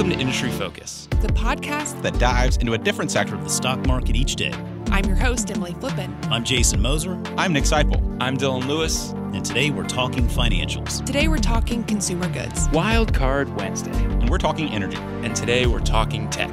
[0.00, 3.86] Welcome to Industry Focus, the podcast that dives into a different sector of the stock
[3.86, 4.50] market each day.
[4.86, 6.10] I'm your host, Emily Flippen.
[6.30, 7.22] I'm Jason Moser.
[7.36, 8.16] I'm Nick Sciple.
[8.18, 9.10] I'm Dylan Lewis.
[9.10, 11.04] And today we're talking financials.
[11.04, 12.66] Today we're talking consumer goods.
[12.70, 13.92] Wild Card Wednesday.
[13.92, 14.96] And we're talking energy.
[14.96, 16.50] And today we're talking tech.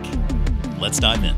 [0.77, 1.33] Let's dive in.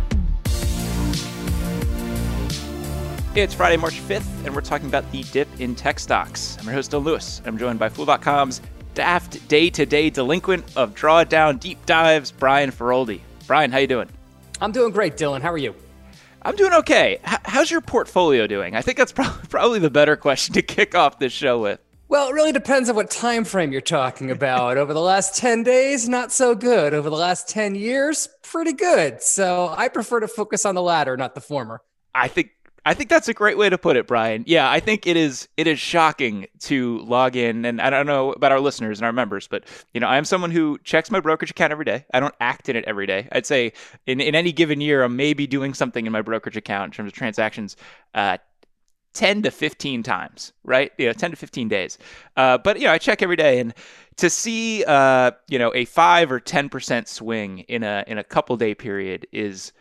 [3.35, 6.57] It's Friday, March 5th, and we're talking about the dip in tech stocks.
[6.59, 7.39] I'm your host, Dylan Lewis.
[7.45, 8.61] I'm joined by Fool.com's
[8.93, 13.21] daft day-to-day delinquent of drawdown deep dives, Brian Feroldi.
[13.47, 14.09] Brian, how you doing?
[14.61, 15.41] I'm doing great, Dylan.
[15.41, 15.73] How are you?
[16.41, 17.19] I'm doing okay.
[17.27, 18.75] H- how's your portfolio doing?
[18.75, 21.79] I think that's pro- probably the better question to kick off this show with.
[22.07, 24.77] Well, it really depends on what time frame you're talking about.
[24.77, 26.93] Over the last 10 days, not so good.
[26.95, 29.21] Over the last 10 years, pretty good.
[29.21, 31.81] So I prefer to focus on the latter, not the former.
[32.15, 32.49] I think
[32.89, 34.43] I think that's a great way to put it, Brian.
[34.47, 38.31] Yeah, I think it is it is shocking to log in and I don't know
[38.33, 41.19] about our listeners and our members, but you know, I am someone who checks my
[41.19, 42.03] brokerage account every day.
[42.15, 43.27] I don't act in it every day.
[43.31, 43.73] I'd say
[44.07, 47.09] in, in any given year I'm maybe doing something in my brokerage account in terms
[47.09, 47.77] of transactions
[48.15, 48.39] uh,
[49.13, 50.91] 10 to 15 times, right?
[50.97, 51.99] You know, 10 to 15 days.
[52.37, 53.71] Uh, but, you know, I check every day and
[54.17, 58.57] to see, uh, you know, a 5 or 10% swing in a, in a couple
[58.57, 59.73] day period is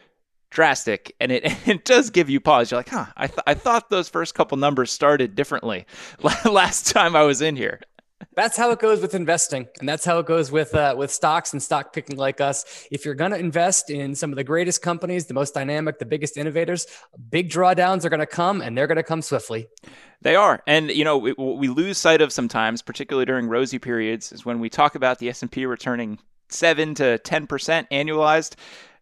[0.51, 2.71] drastic and it, it does give you pause.
[2.71, 5.87] You're like huh I, th- I thought those first couple numbers started differently
[6.45, 7.81] last time i was in here.
[8.35, 11.53] That's how it goes with investing and that's how it goes with uh, with stocks
[11.53, 12.87] and stock picking like us.
[12.91, 16.07] If you're going to invest in some of the greatest companies the most dynamic the
[16.07, 16.87] biggest innovators
[17.31, 19.69] big drawdowns are going to come and they're going to come swiftly.
[20.21, 20.63] They are.
[20.67, 24.61] And you know we, we lose sight of sometimes particularly during rosy periods is when
[24.61, 26.19] we talk about the s&p returning
[26.51, 28.55] 7 to 10% annualized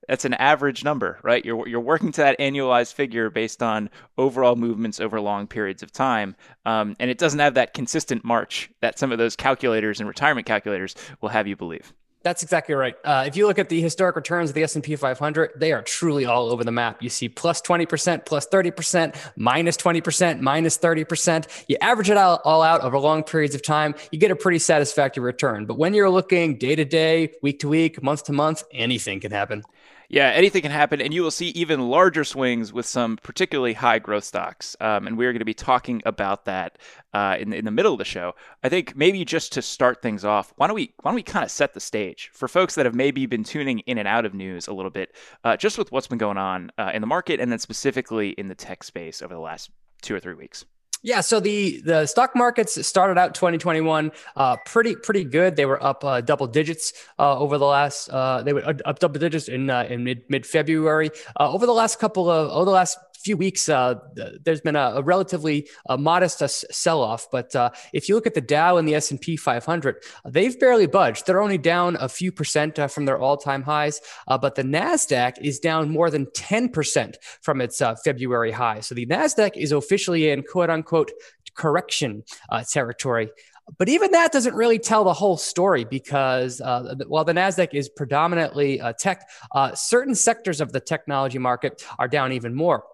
[0.09, 1.45] that's an average number, right?
[1.45, 5.93] You're you're working to that annualized figure based on overall movements over long periods of
[5.93, 10.09] time, um, and it doesn't have that consistent march that some of those calculators and
[10.09, 11.93] retirement calculators will have you believe.
[12.27, 12.97] That's exactly right.
[13.05, 16.25] Uh, if you look at the historic returns of the S&P 500, they are truly
[16.25, 17.01] all over the map.
[17.01, 21.47] You see plus 20%, plus 30%, minus 20%, minus 30%.
[21.69, 24.59] You average it all, all out over long periods of time, you get a pretty
[24.59, 25.67] satisfactory return.
[25.67, 29.31] But when you're looking day to day, week to week, month to month, anything can
[29.31, 29.63] happen.
[30.09, 33.99] Yeah, anything can happen, and you will see even larger swings with some particularly high
[33.99, 34.77] growth stocks.
[34.81, 36.79] Um, and we're going to be talking about that
[37.13, 38.35] uh, in, in the middle of the show.
[38.63, 41.45] I think maybe just to start things off, why don't we why don't we kind
[41.45, 44.35] of set the stage for folks that have maybe been tuning in and out of
[44.35, 47.41] news a little bit, uh, just with what's been going on uh, in the market,
[47.41, 49.71] and then specifically in the tech space over the last
[50.03, 50.65] two or three weeks.
[51.07, 55.55] Yeah, so the the stock markets started out 2021 uh, pretty pretty good.
[55.55, 58.09] They were up uh, double digits uh, over the last.
[58.09, 61.11] Uh, they were up double digits in uh, in mid mid February.
[61.39, 63.97] Uh, over the last couple of over the last few weeks, uh,
[64.45, 67.27] there's been a, a relatively uh, modest uh, sell-off.
[67.33, 67.51] But
[67.93, 71.27] if you look at the Dow and the S&P 500, they've barely budged.
[71.27, 74.01] They're only down a few percent from their all-time highs.
[74.29, 78.79] But the Nasdaq is down more than 10% from its February high.
[78.81, 81.11] So the Nasdaq is officially in quote-unquote
[81.57, 82.23] correction
[82.71, 83.31] territory.
[83.79, 87.89] But even that doesn't really tell the whole story because uh, while the NASDAQ is
[87.89, 92.85] predominantly uh, tech, uh, certain sectors of the technology market are down even more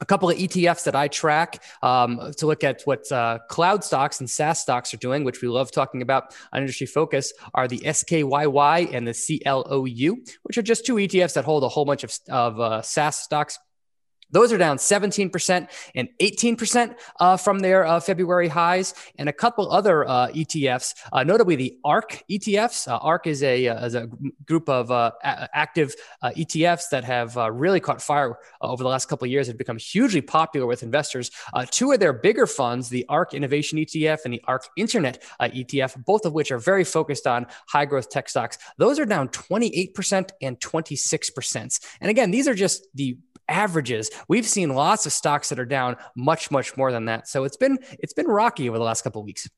[0.00, 4.20] a couple of ETFs that I track um, to look at what uh, cloud stocks
[4.20, 7.78] and SaaS stocks are doing, which we love talking about on Industry Focus, are the
[7.78, 12.12] SKYY and the CLOU, which are just two ETFs that hold a whole bunch of,
[12.28, 13.58] of uh, SaaS stocks.
[14.30, 19.70] Those are down 17% and 18% uh, from their uh, February highs, and a couple
[19.70, 22.88] other uh, ETFs, uh, notably the ARK ETFs.
[22.88, 24.08] Uh, ARK is a, uh, is a
[24.46, 25.12] group of a-
[25.52, 25.94] active
[26.24, 30.20] ETFs that have really caught fire over the last couple of years, have become hugely
[30.20, 31.30] popular with investors.
[31.70, 36.24] two of their bigger funds, the ARK Innovation ETF and the ARK Internet ETF, both
[36.24, 40.58] of which are very focused on high growth tech stocks, those are down 28% and
[40.60, 41.80] 26%.
[42.00, 43.16] And again, these are just the
[43.48, 44.10] averages.
[44.28, 47.28] We've seen lots of stocks that are down much, much more than that.
[47.28, 49.48] So it's been it's been rocky over the last couple of weeks.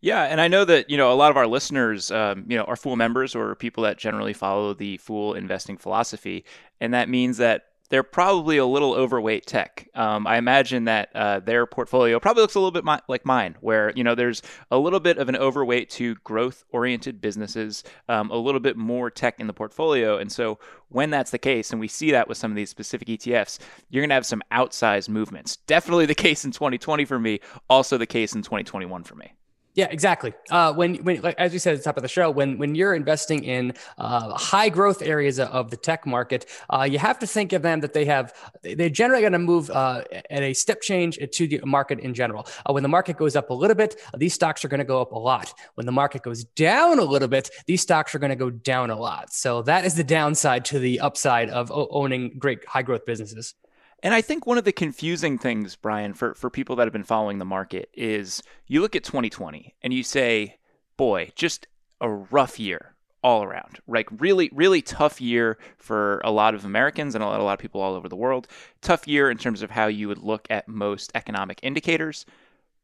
[0.00, 2.64] Yeah, and I know that you know a lot of our listeners, um, you know,
[2.64, 6.44] are Fool members or people that generally follow the Fool investing philosophy,
[6.80, 9.88] and that means that they're probably a little overweight tech.
[9.94, 13.56] Um, I imagine that uh, their portfolio probably looks a little bit mi- like mine,
[13.60, 18.36] where you know there's a little bit of an overweight to growth-oriented businesses, um, a
[18.36, 20.58] little bit more tech in the portfolio, and so
[20.88, 23.58] when that's the case, and we see that with some of these specific ETFs,
[23.90, 25.56] you're going to have some outsized movements.
[25.56, 29.32] Definitely the case in 2020 for me, also the case in 2021 for me.
[29.78, 30.34] Yeah, exactly.
[30.50, 32.74] Uh, when, when, like, as we said at the top of the show, when when
[32.74, 37.28] you're investing in uh, high growth areas of the tech market, uh, you have to
[37.28, 38.34] think of them that they have.
[38.64, 42.48] They're generally going to move uh, at a step change to the market in general.
[42.66, 45.00] Uh, when the market goes up a little bit, these stocks are going to go
[45.00, 45.54] up a lot.
[45.76, 48.90] When the market goes down a little bit, these stocks are going to go down
[48.90, 49.32] a lot.
[49.32, 53.54] So that is the downside to the upside of owning great high growth businesses.
[54.02, 57.02] And I think one of the confusing things, Brian, for, for people that have been
[57.02, 60.58] following the market is you look at 2020 and you say,
[60.96, 61.66] boy, just
[62.00, 63.80] a rough year all around.
[63.88, 67.54] Like really, really tough year for a lot of Americans and a lot, a lot
[67.54, 68.46] of people all over the world.
[68.80, 72.24] Tough year in terms of how you would look at most economic indicators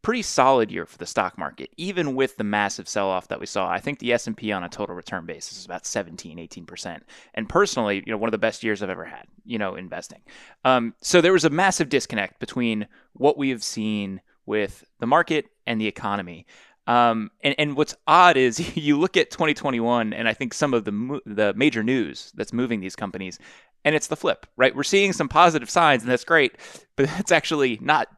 [0.05, 3.69] pretty solid year for the stock market, even with the massive sell-off that we saw.
[3.69, 7.01] I think the S&P on a total return basis is about 17, 18%.
[7.33, 10.21] And personally, you know, one of the best years I've ever had, you know, investing.
[10.65, 15.47] Um, so there was a massive disconnect between what we have seen with the market
[15.67, 16.47] and the economy.
[16.87, 20.85] Um, and, and what's odd is you look at 2021, and I think some of
[20.85, 23.39] the the major news that's moving these companies,
[23.87, 24.77] and it's the flip, right?
[24.77, 26.56] We're seeing some positive signs, and that's great,
[26.97, 28.09] but it's actually not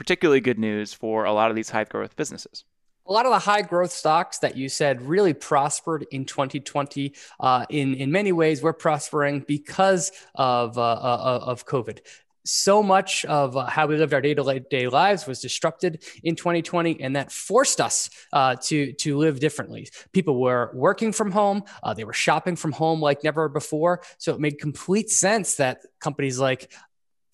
[0.00, 2.64] particularly good news for a lot of these high growth businesses.
[3.04, 7.12] A lot of the high growth stocks that you said really prospered in 2020.
[7.38, 11.98] Uh, in in many ways, we're prospering because of uh, uh, of COVID
[12.44, 17.30] so much of how we lived our day-to-day lives was disrupted in 2020 and that
[17.30, 22.14] forced us uh, to to live differently people were working from home uh, they were
[22.14, 26.72] shopping from home like never before so it made complete sense that companies like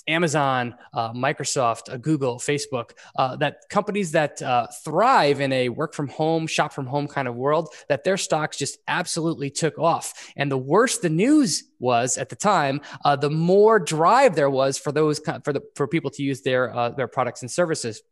[0.08, 5.94] Amazon, uh, Microsoft, uh, Google, Facebook, uh, that companies that uh, thrive in a work
[5.94, 10.32] from home, shop from home kind of world, that their stocks just absolutely took off.
[10.36, 14.78] And the worse the news was at the time, uh, the more drive there was
[14.78, 18.02] for those for the for people to use their their products and services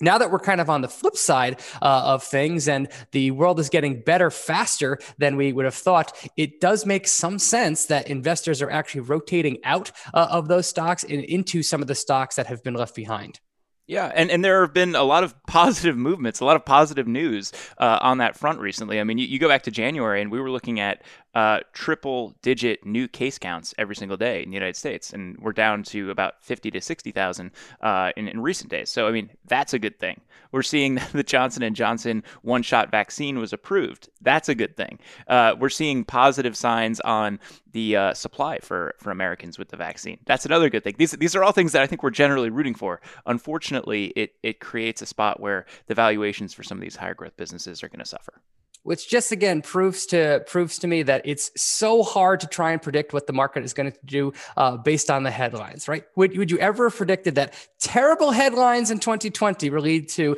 [0.00, 3.60] now that we're kind of on the flip side uh, of things and the world
[3.60, 8.08] is getting better faster than we would have thought, it does make some sense that
[8.08, 12.36] investors are actually rotating out uh, of those stocks and into some of the stocks
[12.36, 13.40] that have been left behind.
[13.86, 17.06] Yeah, and, and there have been a lot of positive movements, a lot of positive
[17.06, 18.98] news uh, on that front recently.
[18.98, 21.02] I mean, you, you, go back to January, and we were looking at
[21.34, 25.52] uh, triple digit new case counts every single day in the United States, and we're
[25.52, 27.50] down to about 50 to 60,000
[27.82, 28.88] uh, in, in recent days.
[28.88, 30.20] So, I mean, that's a good thing.
[30.50, 34.08] We're seeing that the Johnson Johnson one-shot vaccine was approved.
[34.22, 34.98] That's a good thing.
[35.28, 37.38] Uh, we're seeing positive signs on
[37.74, 40.18] the uh, supply for for Americans with the vaccine.
[40.24, 40.94] That's another good thing.
[40.96, 43.00] These these are all things that I think we're generally rooting for.
[43.26, 47.36] Unfortunately, it it creates a spot where the valuations for some of these higher growth
[47.36, 48.40] businesses are going to suffer
[48.84, 52.80] which just again proves to proves to me that it's so hard to try and
[52.80, 56.04] predict what the market is going to do uh, based on the headlines, right?
[56.16, 60.36] Would, would you ever have predicted that terrible headlines in 2020 will lead to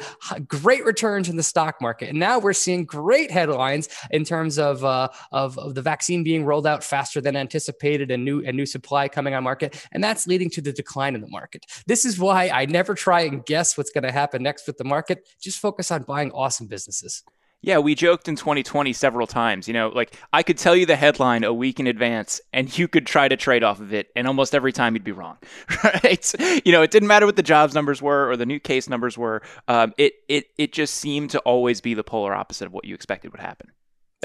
[0.49, 2.09] great returns in the stock market?
[2.09, 6.45] And now we're seeing great headlines in terms of, uh, of, of the vaccine being
[6.45, 10.27] rolled out faster than anticipated and new and new supply coming on market, and that's
[10.27, 11.67] leading to the decline in the market.
[11.87, 14.85] This is why I never try and guess what's going to happen next with the
[14.85, 15.29] market.
[15.41, 17.23] Just focus on buying awesome businesses.
[17.67, 19.67] Yeah, we joked in 2020 several times.
[19.67, 22.87] You know, like I could tell you the headline a week in advance, and you
[22.87, 25.37] could try to trade off of it, and almost every time you'd be wrong.
[25.85, 26.65] Right?
[26.65, 29.19] You know, it didn't matter what the jobs numbers were or the new case numbers
[29.19, 29.43] were.
[29.67, 32.95] Um, it it it just seemed to always be the polar opposite of what you
[32.95, 33.73] expected would happen.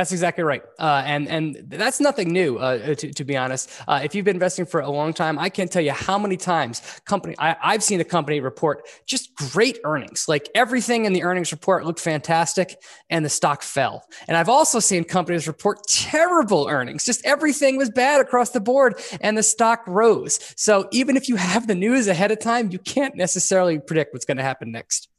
[0.01, 2.57] That's exactly right, uh, and and that's nothing new.
[2.57, 5.49] Uh, to, to be honest, uh, if you've been investing for a long time, I
[5.49, 9.77] can't tell you how many times company I, I've seen a company report just great
[9.83, 12.81] earnings, like everything in the earnings report looked fantastic,
[13.11, 14.03] and the stock fell.
[14.27, 18.99] And I've also seen companies report terrible earnings, just everything was bad across the board,
[19.21, 20.39] and the stock rose.
[20.57, 24.25] So even if you have the news ahead of time, you can't necessarily predict what's
[24.25, 25.10] going to happen next.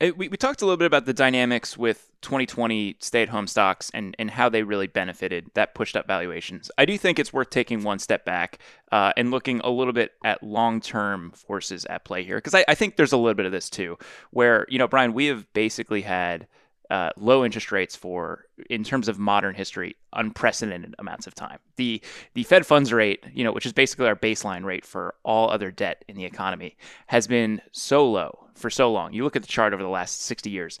[0.00, 3.46] Uh, we, we talked a little bit about the dynamics with 2020 stay at home
[3.46, 6.70] stocks and, and how they really benefited that pushed up valuations.
[6.78, 8.58] I do think it's worth taking one step back
[8.90, 12.36] uh, and looking a little bit at long term forces at play here.
[12.36, 13.98] Because I, I think there's a little bit of this too,
[14.30, 16.46] where, you know, Brian, we have basically had
[16.90, 21.58] uh, low interest rates for, in terms of modern history, unprecedented amounts of time.
[21.76, 22.02] The
[22.34, 25.70] the Fed funds rate, you know, which is basically our baseline rate for all other
[25.70, 29.12] debt in the economy, has been so low for so long.
[29.12, 30.78] You look at the chart over the last 60 years,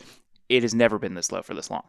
[0.48, 1.84] it has never been this low for this long.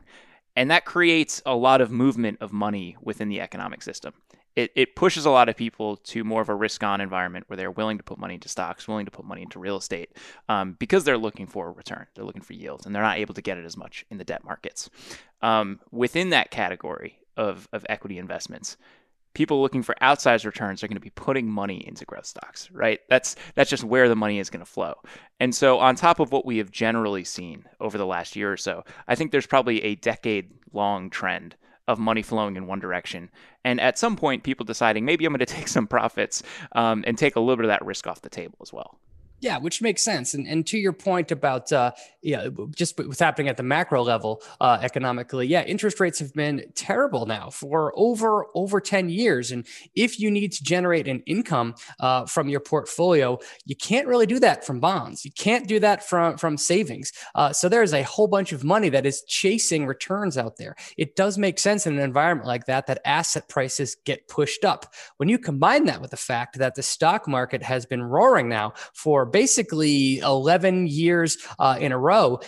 [0.56, 4.14] And that creates a lot of movement of money within the economic system
[4.56, 7.58] it, it pushes a lot of people to more of a risk on environment where
[7.58, 10.16] they're willing to put money into stocks, willing to put money into real estate
[10.50, 12.06] um, because they're looking for a return.
[12.14, 14.24] They're looking for yields and they're not able to get it as much in the
[14.24, 14.90] debt markets.
[15.42, 18.78] Um, within that category of, of equity investments,
[19.34, 23.00] people looking for outsized returns are going to be putting money into growth stocks, right?
[23.10, 24.96] That's that's just where the money is going to flow.
[25.40, 28.58] And so on top of what we have generally seen over the last year or
[28.58, 31.56] so, I think there's probably a decade long trend
[31.88, 33.30] of money flowing in one direction.
[33.64, 37.18] And at some point, people deciding maybe I'm going to take some profits um, and
[37.18, 39.00] take a little bit of that risk off the table as well.
[39.44, 40.34] Yeah, which makes sense.
[40.34, 44.42] And and to your point about uh, yeah, just what's happening at the macro level
[44.62, 49.52] uh, economically, yeah, interest rates have been terrible now for over over ten years.
[49.52, 54.26] And if you need to generate an income uh, from your portfolio, you can't really
[54.26, 55.26] do that from bonds.
[55.26, 57.12] You can't do that from from savings.
[57.36, 60.74] Uh, so there's a whole bunch of money that is chasing returns out there.
[60.96, 64.94] It does make sense in an environment like that that asset prices get pushed up.
[65.18, 68.72] When you combine that with the fact that the stock market has been roaring now
[68.94, 72.40] for basically 11 years uh, in a row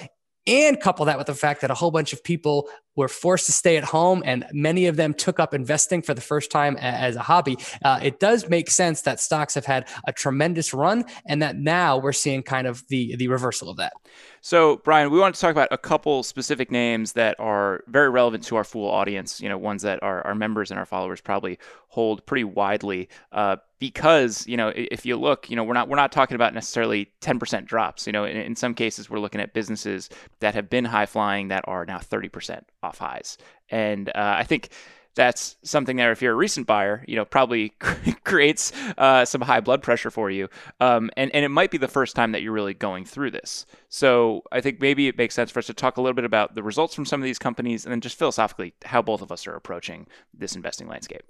[0.48, 3.52] and couple that with the fact that a whole bunch of people were forced to
[3.52, 7.16] stay at home and many of them took up investing for the first time as
[7.16, 7.58] a hobby.
[7.84, 11.98] Uh, it does make sense that stocks have had a tremendous run and that now
[11.98, 13.94] we're seeing kind of the the reversal of that.
[14.42, 18.44] So brian we want to talk about a couple specific names that are very relevant
[18.46, 21.60] to our Fool audience you know ones that our, our members and our followers probably
[21.96, 23.08] hold pretty widely.
[23.32, 26.54] Uh, because you know if you look you know we're not we're not talking about
[26.54, 28.08] necessarily 10% drops.
[28.08, 30.10] You know in, in, some cases we're looking at businesses
[30.40, 33.38] that have been high flying that are now 30% off highs.
[33.70, 34.70] And uh, i think
[35.16, 37.70] that's something that if you're a recent buyer you know probably
[38.24, 40.48] creates uh, some high blood pressure for you
[40.82, 43.66] um, and, and it might be the first time that you're really going through this.
[43.90, 46.56] So i think maybe it makes sense for us to talk a little bit about
[46.56, 49.48] the results from some of these companies and then just philosophically how both of us
[49.48, 51.24] are approaching this investing landscape.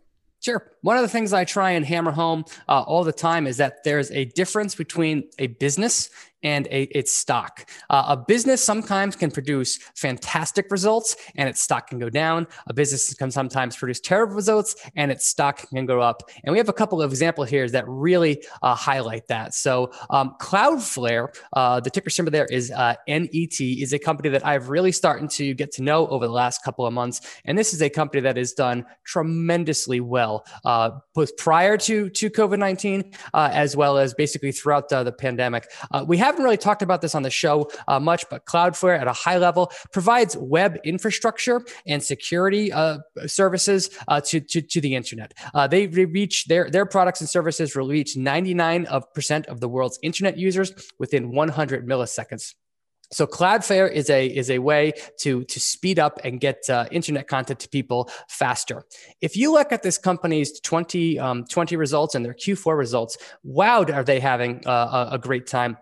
[0.46, 0.72] Sure.
[0.82, 3.84] One of the things I try and hammer home uh, all the time is that
[3.84, 6.12] there's a difference between a business
[6.46, 7.68] and a, its stock.
[7.90, 12.48] Uh, a business sometimes can produce fantastic results and its stock can go down.
[12.68, 16.22] A business can sometimes produce terrible results and its stock can go up.
[16.44, 19.56] And we have a couple of examples here that really uh, highlight that.
[19.56, 24.46] So um, Cloudflare, uh, the ticker symbol there is uh, NET, is a company that
[24.46, 27.22] I've really started to get to know over the last couple of months.
[27.46, 32.30] And this is a company that has done tremendously well, uh, both prior to, to
[32.30, 35.68] COVID-19, uh, as well as basically throughout the pandemic.
[36.06, 39.08] we have haven't really talked about this on the show uh, much, but Cloudflare at
[39.08, 44.96] a high level provides web infrastructure and security uh, services uh, to, to, to, the
[44.96, 45.34] internet.
[45.54, 50.38] Uh, they reach their, their products and services will reach 99% of the world's internet
[50.38, 52.54] users within 100 milliseconds.
[53.12, 57.28] So Cloudflare is a is a way to to speed up and get uh, internet
[57.28, 58.84] content to people faster.
[59.22, 63.84] If you look at this company's 20, um, 20 results and their Q4 results, wow,
[63.84, 65.78] are they having uh, a great time?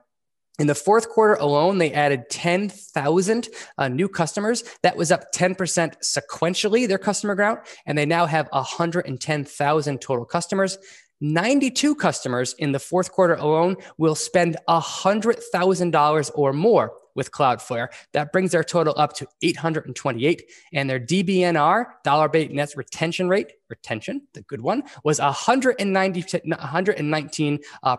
[0.60, 4.63] In the fourth quarter alone, they added 10,000 uh, new customers.
[4.83, 5.55] That was up 10%
[6.03, 10.77] sequentially, their customer count, and they now have 110,000 total customers.
[11.22, 17.88] 92 customers in the fourth quarter alone will spend $100,000 or more with Cloudflare.
[18.12, 20.43] That brings their total up to 828.
[20.74, 27.60] And their DBNR, dollar based net retention rate, retention, the good one, was 190, 119%.
[27.83, 27.98] Uh.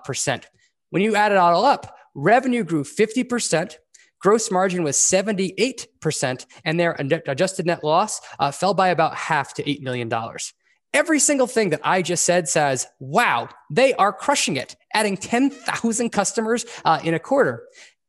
[0.91, 3.77] When you add it all up, revenue grew 50%.
[4.21, 9.63] Gross margin was 78%, and their adjusted net loss uh, fell by about half to
[9.63, 10.11] $8 million.
[10.95, 16.11] Every single thing that I just said says, wow, they are crushing it, adding 10,000
[16.11, 17.65] customers uh, in a quarter.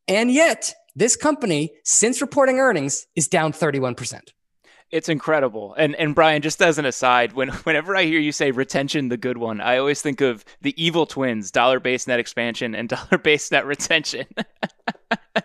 [0.07, 4.21] And yet, this company, since reporting earnings, is down 31%.
[4.91, 5.73] It's incredible.
[5.77, 9.17] And and Brian, just as an aside, when whenever I hear you say retention, the
[9.17, 13.17] good one, I always think of the evil twins, dollar based net expansion and dollar
[13.17, 14.25] based net retention.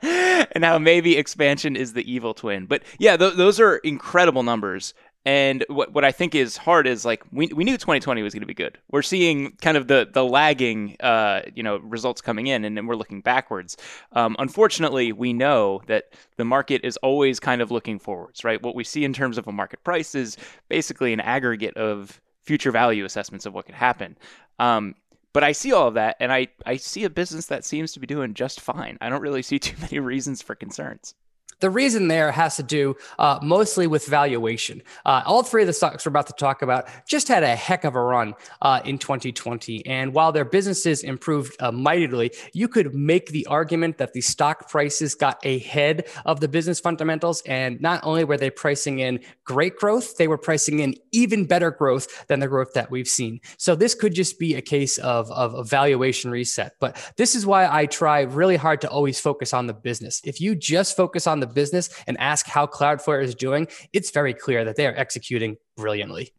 [0.03, 2.67] and how maybe expansion is the evil twin.
[2.67, 4.95] But yeah, th- those are incredible numbers.
[5.27, 8.41] And what what I think is hard is like we, we knew 2020 was going
[8.41, 8.79] to be good.
[8.91, 12.87] We're seeing kind of the the lagging uh, you know results coming in, and then
[12.87, 13.77] we're looking backwards.
[14.13, 18.63] Um, unfortunately, we know that the market is always kind of looking forwards, right?
[18.63, 20.39] What we see in terms of a market price is
[20.71, 24.17] basically an aggregate of future value assessments of what could happen.
[24.59, 24.95] Um,
[25.33, 28.01] but I see all of that, and I I see a business that seems to
[28.01, 28.97] be doing just fine.
[29.03, 31.15] I don't really see too many reasons for concerns.
[31.59, 34.83] The reason there has to do uh, mostly with valuation.
[35.05, 37.85] Uh, all three of the stocks we're about to talk about just had a heck
[37.85, 39.85] of a run uh, in 2020.
[39.87, 44.71] And while their businesses improved uh, mightily, you could make the argument that the stock
[44.71, 47.43] prices got ahead of the business fundamentals.
[47.43, 51.71] And not only were they pricing in great growth, they were pricing in even better
[51.71, 53.41] growth than the growth that we've seen.
[53.57, 56.77] So this could just be a case of, of a valuation reset.
[56.81, 60.21] But this is why I try really hard to always focus on the business.
[60.25, 64.35] If you just focus on the business and ask how Cloudflare is doing, it's very
[64.35, 66.33] clear that they are executing brilliantly.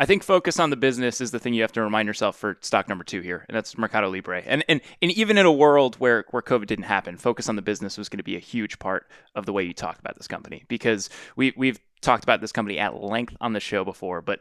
[0.00, 2.56] I think focus on the business is the thing you have to remind yourself for
[2.60, 4.42] stock number two here, and that's Mercado Libre.
[4.46, 7.62] And and, and even in a world where, where COVID didn't happen, focus on the
[7.62, 10.28] business was going to be a huge part of the way you talked about this
[10.28, 14.40] company because we we've talked about this company at length on the show before, but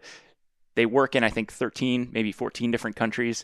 [0.76, 3.44] they work in I think 13, maybe 14 different countries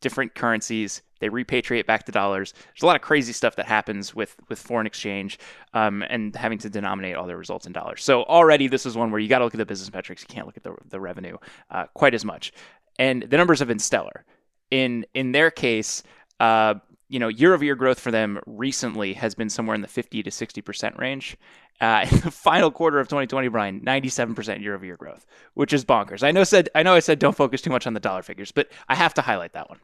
[0.00, 1.02] different currencies.
[1.20, 2.52] They repatriate back to dollars.
[2.52, 5.38] There's a lot of crazy stuff that happens with with foreign exchange
[5.72, 8.04] um, and having to denominate all their results in dollars.
[8.04, 10.22] So already this is one where you got to look at the business metrics.
[10.22, 11.38] You can't look at the the revenue
[11.70, 12.52] uh, quite as much.
[12.98, 14.24] And the numbers have been stellar.
[14.70, 16.02] In in their case,
[16.40, 16.74] uh,
[17.08, 20.22] you know, year over year growth for them recently has been somewhere in the 50
[20.22, 21.36] to 60 percent range.
[21.80, 25.84] Uh, in the final quarter of 2020, Brian, 97% year over year growth, which is
[25.84, 26.22] bonkers.
[26.22, 28.52] I know said I know I said don't focus too much on the dollar figures,
[28.52, 29.78] but I have to highlight that one.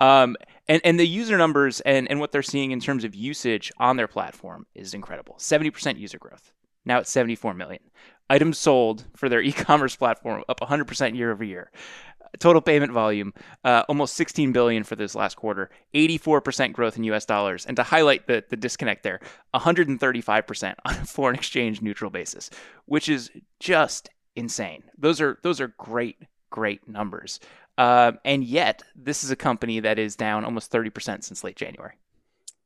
[0.00, 0.36] Um,
[0.68, 3.96] and and the user numbers and and what they're seeing in terms of usage on
[3.96, 5.36] their platform is incredible.
[5.38, 6.52] 70% user growth.
[6.84, 7.82] Now it's 74 million.
[8.30, 11.70] Items sold for their e-commerce platform up 100% year over year
[12.38, 13.32] total payment volume
[13.64, 17.66] uh, almost 16 billion for this last quarter 84% growth in us dollars.
[17.66, 19.20] And to highlight the, the disconnect there
[19.54, 22.50] 135% on a foreign exchange neutral basis
[22.86, 24.84] which is just insane.
[24.98, 26.18] Those are those are great
[26.50, 27.40] great numbers.
[27.76, 31.94] Uh, and yet this is a company that is down almost 30% since late january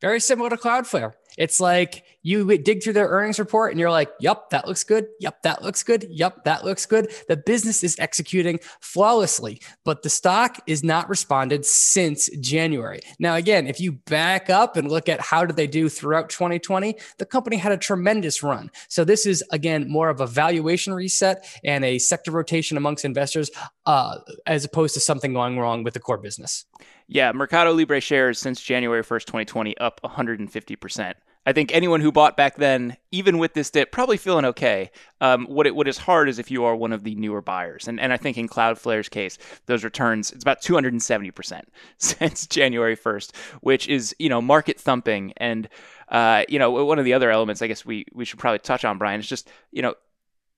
[0.00, 1.12] very similar to Cloudflare.
[1.38, 5.06] It's like you dig through their earnings report and you're like, yep, that looks good.
[5.20, 6.06] Yep, that looks good.
[6.10, 7.12] Yep, that looks good.
[7.28, 13.00] The business is executing flawlessly, but the stock is not responded since January.
[13.20, 16.96] Now, again, if you back up and look at how did they do throughout 2020,
[17.18, 18.70] the company had a tremendous run.
[18.88, 23.50] So this is, again, more of a valuation reset and a sector rotation amongst investors
[23.86, 26.66] uh, as opposed to something going wrong with the core business.
[27.10, 31.14] Yeah, Mercado Libre shares since January 1st, 2020, up 150%.
[31.46, 34.90] I think anyone who bought back then, even with this dip, probably feeling okay.
[35.22, 37.88] Um, what it, what is hard is if you are one of the newer buyers,
[37.88, 42.94] and and I think in Cloudflare's case, those returns it's about 270 percent since January
[42.94, 45.32] 1st, which is you know market thumping.
[45.38, 45.70] And
[46.10, 48.84] uh, you know one of the other elements I guess we we should probably touch
[48.84, 49.94] on, Brian, is just you know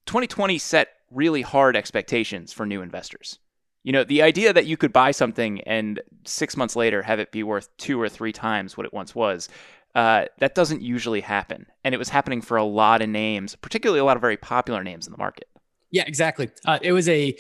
[0.07, 3.38] 2020 set really hard expectations for new investors.
[3.82, 7.32] You know, the idea that you could buy something and six months later have it
[7.32, 9.49] be worth two or three times what it once was,
[9.94, 11.66] uh, that doesn't usually happen.
[11.82, 14.84] And it was happening for a lot of names, particularly a lot of very popular
[14.84, 15.49] names in the market.
[15.90, 16.50] Yeah, exactly.
[16.64, 17.32] Uh, it was a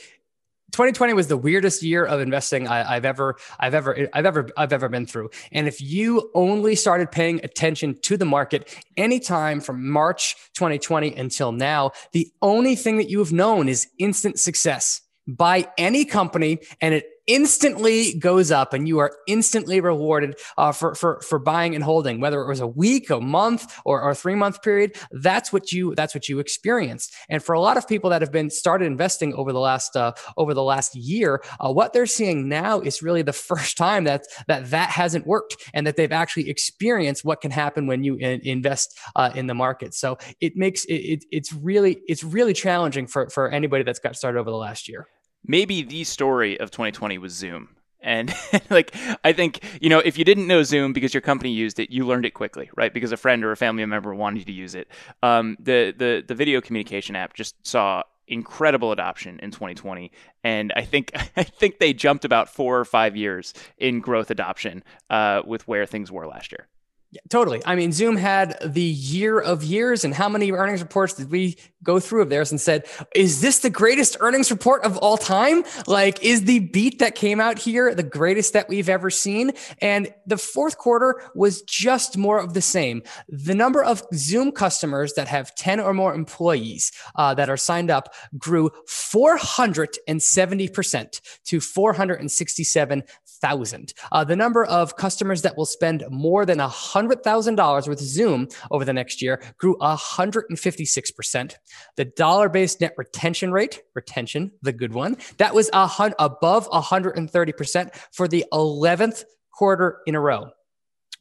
[0.72, 4.72] 2020 was the weirdest year of investing I, have ever, I've ever, I've ever, I've
[4.72, 5.30] ever been through.
[5.50, 11.50] And if you only started paying attention to the market anytime from March 2020 until
[11.50, 16.94] now, the only thing that you have known is instant success buy any company and
[16.94, 21.84] it instantly goes up and you are instantly rewarded uh, for, for, for buying and
[21.84, 24.96] holding, whether it was a week, a month, or, or a three month period.
[25.12, 27.14] That's what you that's what you experienced.
[27.28, 30.12] And for a lot of people that have been started investing over the last uh,
[30.36, 34.24] over the last year, uh, what they're seeing now is really the first time that
[34.48, 38.40] that that hasn't worked and that they've actually experienced what can happen when you in,
[38.42, 39.94] invest uh, in the market.
[39.94, 44.16] So it makes it, it it's really it's really challenging for for anybody that's got
[44.16, 45.06] started over the last year
[45.46, 47.68] maybe the story of 2020 was Zoom.
[48.02, 48.34] And
[48.70, 51.90] like, I think, you know, if you didn't know Zoom because your company used it,
[51.90, 52.92] you learned it quickly, right?
[52.92, 54.88] Because a friend or a family member wanted you to use it.
[55.22, 60.10] Um, the, the, the video communication app just saw incredible adoption in 2020
[60.44, 64.84] and i think i think they jumped about four or five years in growth adoption
[65.10, 66.68] uh, with where things were last year
[67.12, 67.60] yeah, totally.
[67.66, 71.56] I mean, Zoom had the year of years, and how many earnings reports did we
[71.82, 75.64] go through of theirs and said, "Is this the greatest earnings report of all time?
[75.88, 80.14] Like, is the beat that came out here the greatest that we've ever seen?" And
[80.24, 83.02] the fourth quarter was just more of the same.
[83.28, 87.90] The number of Zoom customers that have ten or more employees uh, that are signed
[87.90, 93.02] up grew four hundred and seventy percent to four hundred and sixty-seven
[93.40, 93.94] thousand.
[94.12, 98.00] Uh, the number of customers that will spend more than a hundred thousand dollars with
[98.00, 101.58] Zoom over the next year grew hundred and fifty-six percent.
[101.96, 107.16] The dollar-based net retention rate, retention, the good one, that was a hun- above hundred
[107.16, 110.50] and thirty percent for the eleventh quarter in a row.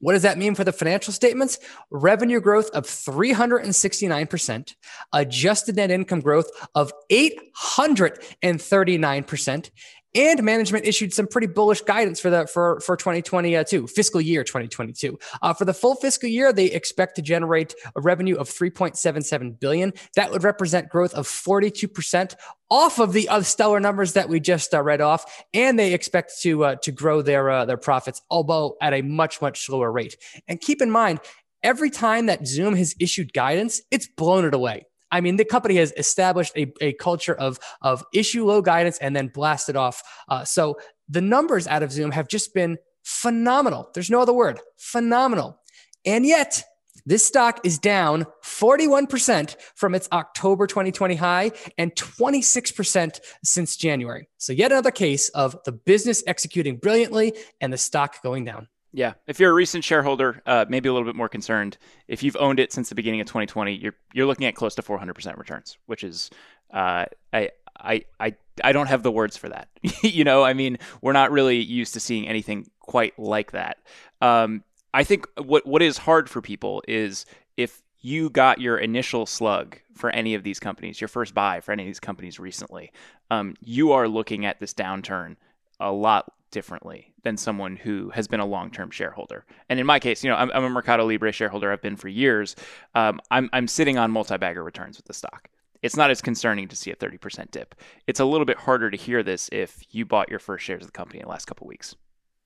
[0.01, 1.59] What does that mean for the financial statements?
[1.91, 4.75] Revenue growth of 369%,
[5.11, 9.71] adjusted net income growth of 839%,
[10.15, 15.17] and management issued some pretty bullish guidance for the for for 2022 fiscal year 2022
[15.41, 19.93] uh, for the full fiscal year they expect to generate a revenue of 3.77 billion.
[20.15, 22.35] That would represent growth of 42%
[22.71, 26.33] off of the other stellar numbers that we just uh, read off and they expect
[26.41, 30.17] to uh, to grow their uh, their profits although at a much much slower rate.
[30.47, 31.19] And keep in mind
[31.61, 35.75] every time that zoom has issued guidance it's blown it away I mean, the company
[35.75, 40.03] has established a, a culture of, of issue low guidance and then blast it off.
[40.27, 43.89] Uh, so the numbers out of Zoom have just been phenomenal.
[43.93, 45.59] There's no other word phenomenal.
[46.05, 46.63] And yet,
[47.05, 54.29] this stock is down 41% from its October 2020 high and 26% since January.
[54.37, 58.67] So, yet another case of the business executing brilliantly and the stock going down.
[58.91, 61.77] Yeah, if you're a recent shareholder, uh, maybe a little bit more concerned.
[62.07, 64.81] If you've owned it since the beginning of 2020, you're you're looking at close to
[64.81, 66.31] 400% returns, which is
[66.73, 69.69] uh, I I I I don't have the words for that.
[70.03, 73.77] you know, I mean, we're not really used to seeing anything quite like that.
[74.21, 77.25] Um, I think what what is hard for people is
[77.57, 81.73] if you got your initial slug for any of these companies, your first buy for
[81.73, 82.91] any of these companies recently,
[83.29, 85.35] um, you are looking at this downturn
[85.79, 89.45] a lot differently than someone who has been a long-term shareholder.
[89.69, 91.71] And in my case, you know, I'm, I'm a Mercado Libre shareholder.
[91.71, 92.55] I've been for years.
[92.95, 95.49] Um, I'm I'm sitting on multi-bagger returns with the stock.
[95.81, 97.73] It's not as concerning to see a 30% dip.
[98.05, 100.87] It's a little bit harder to hear this if you bought your first shares of
[100.87, 101.95] the company in the last couple weeks.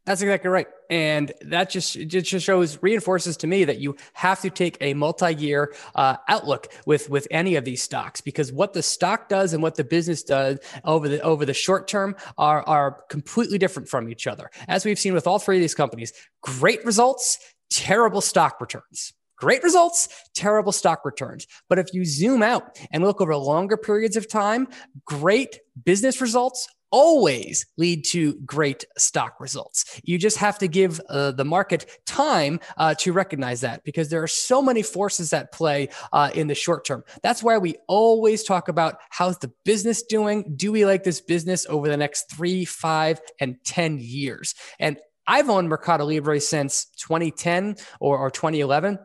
[0.05, 0.67] That's exactly right.
[0.89, 5.73] And that just just shows reinforces to me that you have to take a multi-year
[5.95, 9.75] uh, outlook with with any of these stocks because what the stock does and what
[9.75, 14.27] the business does over the over the short term are are completely different from each
[14.27, 14.51] other.
[14.67, 16.11] As we've seen with all three of these companies,
[16.41, 17.39] great results,
[17.69, 19.13] terrible stock returns.
[19.37, 21.47] Great results, terrible stock returns.
[21.67, 24.67] But if you zoom out and look over longer periods of time,
[25.05, 29.99] great business results, always lead to great stock results.
[30.03, 34.21] You just have to give uh, the market time uh, to recognize that because there
[34.21, 37.03] are so many forces at play uh, in the short term.
[37.23, 40.53] That's why we always talk about how's the business doing?
[40.55, 44.53] Do we like this business over the next three, five, and 10 years?
[44.79, 48.99] And I've owned Mercado Libre since 2010 or, or 2011.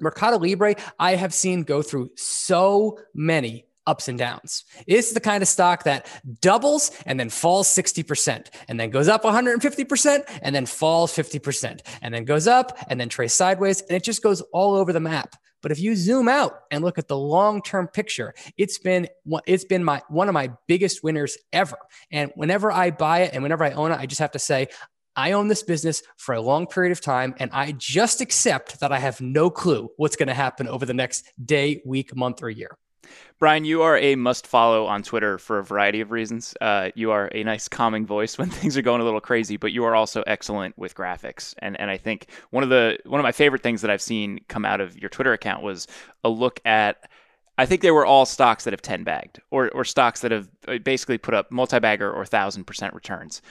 [0.00, 4.64] Mercado Libre, I have seen go through so many ups and downs.
[4.86, 6.06] It's the kind of stock that
[6.40, 12.14] doubles and then falls 60% and then goes up 150% and then falls 50% and
[12.14, 15.36] then goes up and then trace sideways and it just goes all over the map.
[15.62, 19.08] But if you zoom out and look at the long-term picture, it's been
[19.46, 21.76] it's been my one of my biggest winners ever.
[22.10, 24.68] And whenever I buy it and whenever I own it, I just have to say
[25.16, 28.92] I own this business for a long period of time, and I just accept that
[28.92, 32.48] I have no clue what's going to happen over the next day, week, month, or
[32.48, 32.76] year.
[33.38, 36.54] Brian, you are a must follow on Twitter for a variety of reasons.
[36.60, 39.72] Uh, you are a nice, calming voice when things are going a little crazy, but
[39.72, 41.54] you are also excellent with graphics.
[41.58, 44.40] And and I think one of the one of my favorite things that I've seen
[44.48, 45.86] come out of your Twitter account was
[46.24, 47.08] a look at.
[47.58, 50.48] I think they were all stocks that have 10 bagged or, or stocks that have
[50.66, 53.42] uh, basically put up multi bagger or 1,000% returns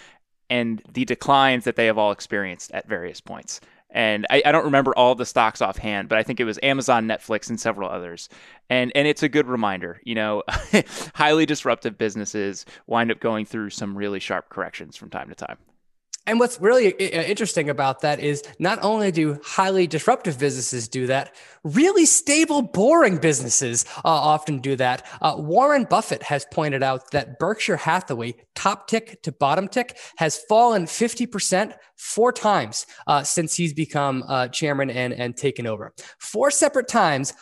[0.49, 3.61] and the declines that they have all experienced at various points.
[3.91, 7.07] And I, I, don't remember all the stocks offhand, but I think it was Amazon,
[7.07, 8.29] Netflix, and several others.
[8.69, 10.43] And and it's a good reminder, you know,
[11.15, 15.57] highly disruptive businesses wind up going through some really sharp corrections from time to time.
[16.29, 21.07] And what's really uh, interesting about that is not only do highly disruptive businesses do
[21.07, 25.07] that, really stable, boring businesses uh, often do that.
[25.23, 30.37] Uh, Warren Buffett has pointed out that Berkshire Hathaway, top tick to bottom tick, has
[30.37, 35.95] fallen 50% four times uh, since he's become uh, chairman and, and taken over.
[36.19, 37.33] Four separate times,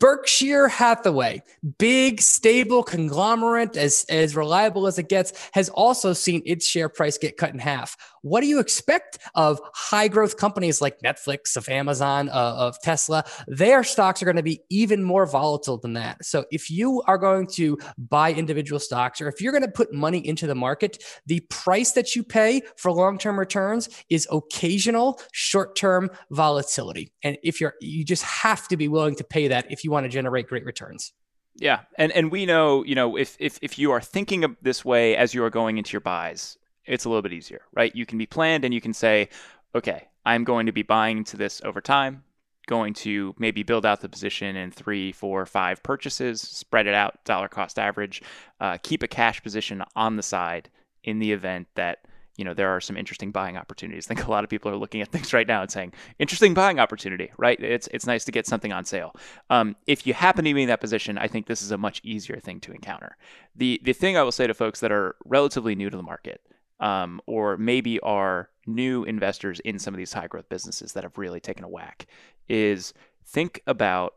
[0.00, 1.42] Berkshire Hathaway,
[1.78, 7.18] big, stable conglomerate, as, as reliable as it gets, has also seen its share price
[7.18, 7.98] get cut in half.
[8.22, 13.24] What do you expect of high growth companies like Netflix, of Amazon, uh, of Tesla?
[13.46, 16.24] Their stocks are going to be even more volatile than that.
[16.24, 19.92] So if you are going to buy individual stocks or if you're going to put
[19.92, 25.20] money into the market, the price that you pay for long term returns is occasional
[25.32, 27.12] short term volatility.
[27.22, 30.04] And if you're, you just have to be willing to pay that if you want
[30.04, 31.12] to generate great returns.
[31.56, 34.84] Yeah, and and we know, you know, if if if you are thinking of this
[34.84, 36.56] way as you are going into your buys,
[36.90, 37.94] it's a little bit easier, right?
[37.94, 39.28] You can be planned and you can say,
[39.74, 42.24] okay, I'm going to be buying into this over time,
[42.66, 47.24] going to maybe build out the position in three, four, five purchases, spread it out,
[47.24, 48.22] dollar cost average,
[48.60, 50.68] uh, keep a cash position on the side
[51.04, 52.00] in the event that
[52.36, 54.06] you know there are some interesting buying opportunities.
[54.10, 56.54] I think a lot of people are looking at things right now and saying, "Interesting
[56.54, 57.60] buying opportunity." Right?
[57.60, 59.14] It's it's nice to get something on sale.
[59.50, 62.00] Um, if you happen to be in that position, I think this is a much
[62.02, 63.16] easier thing to encounter.
[63.56, 66.40] The the thing I will say to folks that are relatively new to the market
[66.80, 71.18] um, or maybe are new investors in some of these high growth businesses that have
[71.18, 72.06] really taken a whack
[72.48, 72.92] is
[73.24, 74.14] think about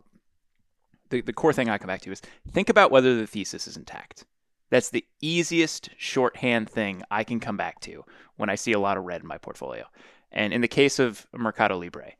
[1.10, 2.22] the, the core thing I come back to is
[2.52, 4.26] think about whether the thesis is intact.
[4.70, 8.04] That's the easiest shorthand thing I can come back to
[8.38, 9.86] when I see a lot of red in my portfolio.
[10.32, 12.14] And in the case of Mercado Libre,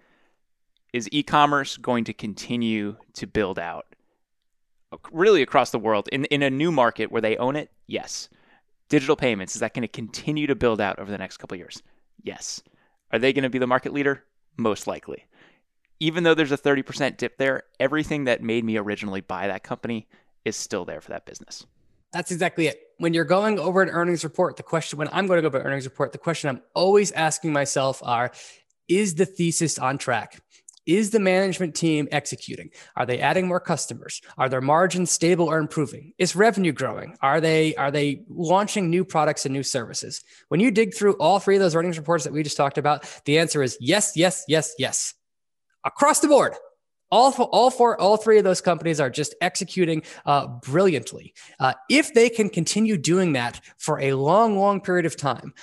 [0.94, 3.88] is e commerce going to continue to build out
[5.12, 7.72] really across the world in in a new market where they own it.
[7.88, 8.30] Yes.
[8.94, 11.82] Digital payments is that going to continue to build out over the next couple years?
[12.22, 12.62] Yes.
[13.12, 14.24] Are they going to be the market leader?
[14.56, 15.26] Most likely.
[16.00, 20.08] Even though there's a 30% dip there, everything that made me originally buy that company
[20.46, 21.66] is still there for that business.
[22.12, 22.82] That's exactly it.
[23.00, 25.58] When you're going over an earnings report, the question, when I'm going to go over
[25.58, 28.32] an earnings report, the question I'm always asking myself are,
[28.88, 30.40] is the thesis on track?
[30.86, 32.72] Is the management team executing?
[32.96, 34.22] Are they adding more customers?
[34.38, 36.14] Are their margins stable or improving?
[36.18, 37.18] Is revenue growing?
[37.22, 40.24] Are they are they launching new products and new services?
[40.50, 43.06] When you dig through all three of those earnings reports that we just talked about,
[43.26, 45.14] the answer is yes, yes, yes, yes.
[45.86, 46.54] Across the board.
[47.12, 51.36] All, all four, all three of those companies are just executing uh, brilliantly.
[51.60, 55.54] Uh, if they can continue doing that for a long, long period of time,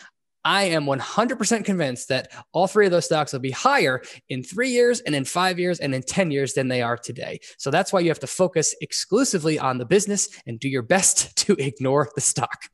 [0.45, 4.71] I am 100% convinced that all three of those stocks will be higher in three
[4.71, 7.41] years and in five years and in 10 years than they are today.
[7.59, 11.37] So that's why you have to focus exclusively on the business and do your best
[11.47, 12.71] to ignore the stock.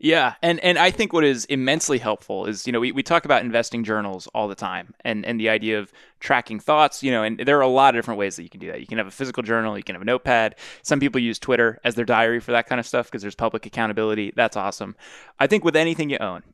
[0.00, 3.24] Yeah, and and I think what is immensely helpful is you know we, we talk
[3.24, 7.24] about investing journals all the time, and and the idea of tracking thoughts, you know,
[7.24, 8.80] and there are a lot of different ways that you can do that.
[8.80, 10.54] You can have a physical journal, you can have a notepad.
[10.82, 13.66] Some people use Twitter as their diary for that kind of stuff because there's public
[13.66, 14.32] accountability.
[14.36, 14.94] That's awesome.
[15.40, 16.44] I think with anything you own,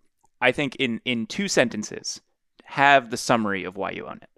[0.45, 2.21] I think in in two sentences,
[2.65, 4.29] have the summary of why you own it.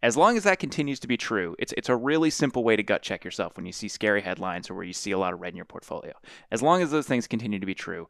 [0.00, 2.84] As long as that continues to be true, it's it's a really simple way to
[2.84, 5.40] gut check yourself when you see scary headlines or where you see a lot of
[5.40, 6.12] red in your portfolio.
[6.52, 8.06] As long as those things continue to be true,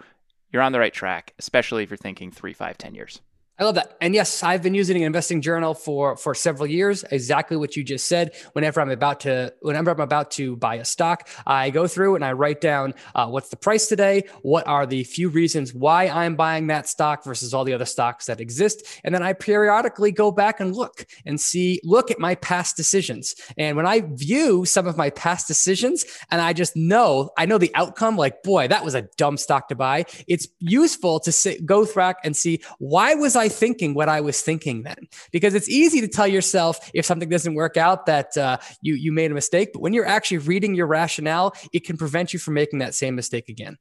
[0.52, 3.22] you're on the right track, especially if you're thinking three, five, ten years.
[3.60, 3.98] I love that.
[4.00, 7.04] And yes, I've been using an investing journal for for several years.
[7.10, 8.34] Exactly what you just said.
[8.54, 12.24] Whenever I'm about to whenever I'm about to buy a stock, I go through and
[12.24, 16.36] I write down uh, what's the price today, what are the few reasons why I'm
[16.36, 20.30] buying that stock versus all the other stocks that exist, and then I periodically go
[20.30, 23.34] back and look and see look at my past decisions.
[23.58, 27.58] And when I view some of my past decisions, and I just know I know
[27.58, 30.06] the outcome, like boy, that was a dumb stock to buy.
[30.26, 34.40] It's useful to sit, go through and see why was I thinking what I was
[34.40, 35.08] thinking then?
[35.32, 39.12] Because it's easy to tell yourself if something doesn't work out that uh, you you
[39.12, 42.54] made a mistake, but when you're actually reading your rationale, it can prevent you from
[42.54, 43.76] making that same mistake again.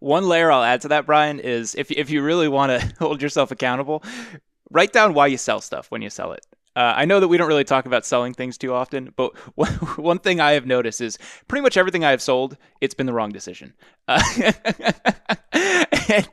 [0.00, 3.20] One layer I'll add to that, Brian, is if if you really want to hold
[3.22, 4.02] yourself accountable,
[4.70, 6.44] write down why you sell stuff when you sell it.
[6.78, 9.36] Uh, I know that we don't really talk about selling things too often, but
[9.98, 13.12] one thing I have noticed is pretty much everything I have sold, it's been the
[13.12, 13.74] wrong decision.
[14.06, 14.22] Uh,
[15.52, 16.28] and,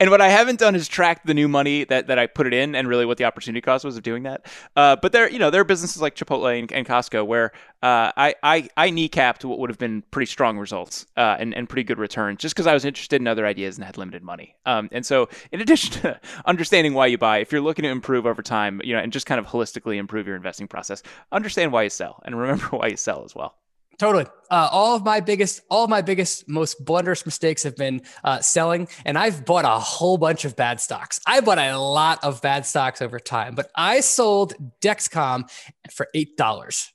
[0.00, 2.54] and, what I haven't done is track the new money that, that I put it
[2.54, 4.46] in and really what the opportunity cost was of doing that.
[4.74, 7.52] Uh, but there, you know, there are businesses like Chipotle and, and Costco where
[7.82, 11.68] uh, I, I, I kneecapped what would have been pretty strong results uh, and, and
[11.68, 14.56] pretty good returns just because I was interested in other ideas and had limited money.
[14.66, 18.24] Um, and so, in addition to understanding why you buy, if you're looking to improve
[18.24, 21.82] over time, you know, and just kind of holistically improve your investing process, understand why
[21.82, 23.56] you sell and remember why you sell as well.
[23.98, 24.26] Totally.
[24.50, 28.40] Uh, all of my biggest, all of my biggest, most blunderous mistakes have been uh,
[28.40, 31.20] selling, and I've bought a whole bunch of bad stocks.
[31.26, 35.48] I bought a lot of bad stocks over time, but I sold Dexcom
[35.90, 36.92] for eight dollars.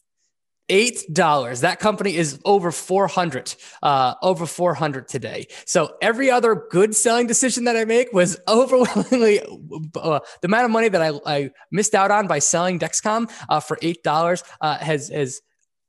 [0.70, 1.62] Eight dollars.
[1.62, 5.48] That company is over four hundred, uh, over four hundred today.
[5.66, 9.40] So every other good selling decision that I make was overwhelmingly
[9.96, 13.62] uh, the amount of money that I, I, missed out on by selling Dexcom uh,
[13.62, 15.40] for eight dollars uh, has has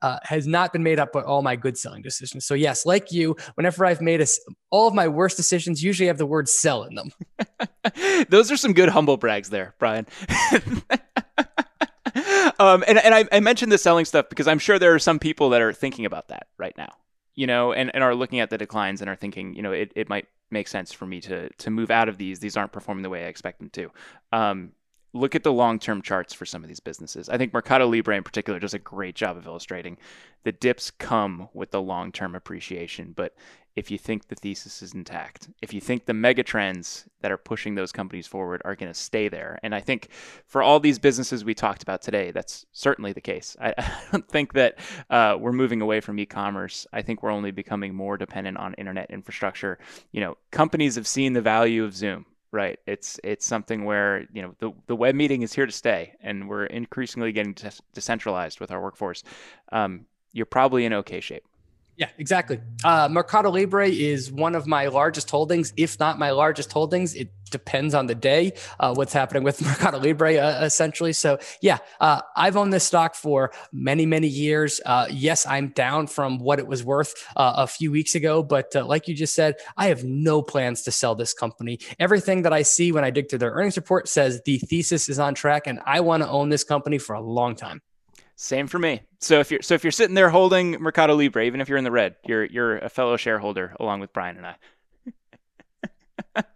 [0.03, 2.47] uh, has not been made up by all my good selling decisions.
[2.47, 4.27] So yes, like you, whenever I've made a,
[4.71, 7.11] all of my worst decisions, usually have the word "sell" in them.
[8.29, 10.07] Those are some good humble brags there, Brian.
[12.59, 15.19] um, and and I, I mentioned the selling stuff because I'm sure there are some
[15.19, 16.93] people that are thinking about that right now,
[17.35, 19.93] you know, and, and are looking at the declines and are thinking, you know, it,
[19.95, 22.41] it might make sense for me to to move out of these.
[22.41, 23.91] These aren't performing the way I expect them to.
[24.33, 24.73] Um,
[25.15, 27.29] look at the long-term charts for some of these businesses.
[27.29, 29.97] I think Mercado Libre in particular does a great job of illustrating
[30.45, 33.35] the dips come with the long-term appreciation, but
[33.79, 37.37] if you think the thesis is intact, if you think the mega trends that are
[37.37, 40.09] pushing those companies forward are going to stay there, and I think
[40.47, 43.57] for all these businesses we talked about today, that's certainly the case.
[43.61, 46.89] I, I don't think that uh, we're moving away from e-commerce.
[46.93, 49.79] I think we're only becoming more dependent on internet infrastructure.
[50.11, 54.41] You know, companies have seen the value of Zoom right it's it's something where you
[54.41, 58.59] know the, the web meeting is here to stay and we're increasingly getting de- decentralized
[58.59, 59.23] with our workforce
[59.73, 61.45] um, you're probably in okay shape
[61.99, 62.61] yeah, exactly.
[62.85, 67.13] Uh, Mercado Libre is one of my largest holdings, if not my largest holdings.
[67.17, 71.13] It depends on the day, uh, what's happening with Mercado Libre, uh, essentially.
[71.13, 74.81] So, yeah, uh, I've owned this stock for many, many years.
[74.87, 78.73] Uh, yes, I'm down from what it was worth uh, a few weeks ago, but
[78.77, 81.81] like you just said, I have no plans to sell this company.
[81.99, 85.19] Everything that I see when I dig through their earnings report says the thesis is
[85.19, 87.83] on track, and I want to own this company for a long time.
[88.41, 89.03] Same for me.
[89.19, 91.83] So if you're so if you're sitting there holding Mercado Libre, even if you're in
[91.83, 94.55] the red, you're you're a fellow shareholder along with Brian and I.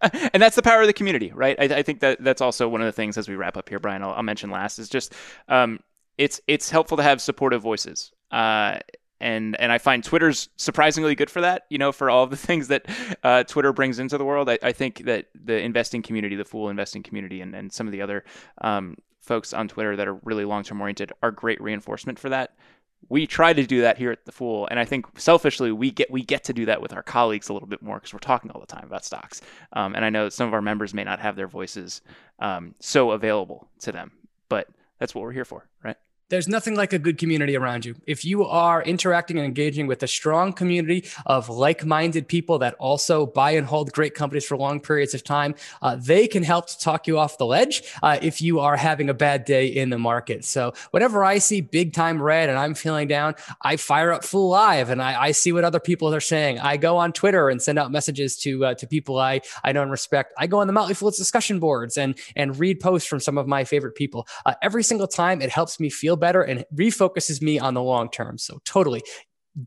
[0.31, 1.57] and that's the power of the community, right?
[1.59, 3.79] I, I, think that that's also one of the things as we wrap up here,
[3.79, 4.01] Brian.
[4.01, 5.13] I'll, I'll mention last is just
[5.49, 5.81] um,
[6.17, 8.13] it's it's helpful to have supportive voices.
[8.31, 8.79] Uh,
[9.19, 11.63] and and I find Twitter's surprisingly good for that.
[11.69, 12.85] You know, for all of the things that
[13.23, 16.69] uh, Twitter brings into the world, I, I, think that the investing community, the Fool
[16.69, 18.23] investing community, and, and some of the other
[18.61, 22.53] um, folks on Twitter that are really long term oriented are great reinforcement for that
[23.09, 26.09] we try to do that here at the Fool, and I think selfishly we get
[26.09, 28.51] we get to do that with our colleagues a little bit more because we're talking
[28.51, 29.41] all the time about stocks.
[29.73, 32.01] Um, and I know some of our members may not have their voices
[32.39, 34.11] um, so available to them,
[34.49, 34.67] but
[34.99, 35.97] that's what we're here for, right?
[36.33, 37.93] There's nothing like a good community around you.
[38.07, 42.73] If you are interacting and engaging with a strong community of like minded people that
[42.79, 46.65] also buy and hold great companies for long periods of time, uh, they can help
[46.69, 49.91] to talk you off the ledge uh, if you are having a bad day in
[49.91, 50.43] the market.
[50.43, 54.49] So, whenever I see big time red and I'm feeling down, I fire up Fool
[54.49, 56.57] Live and I, I see what other people are saying.
[56.57, 59.83] I go on Twitter and send out messages to uh, to people I, I know
[59.83, 60.33] and respect.
[60.39, 63.45] I go on the Motley Fool's discussion boards and, and read posts from some of
[63.45, 64.27] my favorite people.
[64.47, 68.09] Uh, every single time, it helps me feel better and refocuses me on the long
[68.09, 68.37] term.
[68.37, 69.03] So totally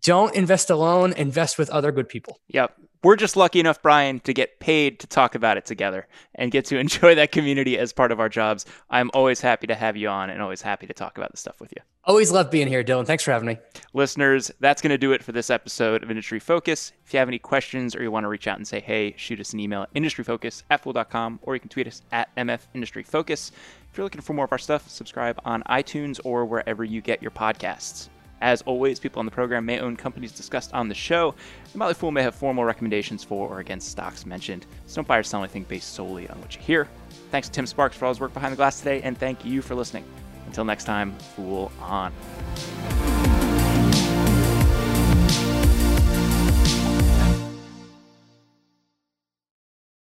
[0.01, 2.41] don't invest alone, invest with other good people.
[2.49, 2.75] Yep.
[3.05, 6.65] We're just lucky enough, Brian, to get paid to talk about it together and get
[6.67, 8.67] to enjoy that community as part of our jobs.
[8.91, 11.61] I'm always happy to have you on and always happy to talk about this stuff
[11.61, 11.83] with you.
[12.03, 13.07] Always love being here, Dylan.
[13.07, 13.59] Thanks for having me.
[13.93, 16.93] Listeners, that's going to do it for this episode of Industry Focus.
[17.05, 19.39] If you have any questions or you want to reach out and say, hey, shoot
[19.39, 23.05] us an email at industryfocus at fool.com or you can tweet us at MF Industry
[23.05, 23.53] Focus.
[23.97, 27.23] If you're looking for more of our stuff, subscribe on iTunes or wherever you get
[27.23, 28.11] your podcasts.
[28.43, 31.35] As always, people on the program may own companies discussed on the show.
[31.73, 35.17] The Motley Fool may have formal recommendations for or against stocks mentioned, so don't buy
[35.17, 36.89] or sell anything based solely on what you hear.
[37.31, 39.63] Thanks to Tim Sparks for all his work behind the glass today, and thank you
[39.63, 40.05] for listening.
[40.45, 42.13] Until next time, Fool on.